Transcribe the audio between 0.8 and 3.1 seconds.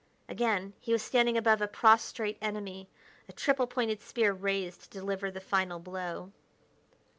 was standing above a prostrate enemy,